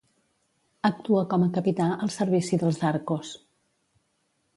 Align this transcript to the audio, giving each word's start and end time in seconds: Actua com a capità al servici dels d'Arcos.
Actua 0.87 1.19
com 1.33 1.45
a 1.47 1.49
capità 1.57 1.89
al 2.05 2.11
servici 2.15 2.59
dels 2.65 2.81
d'Arcos. 2.85 3.35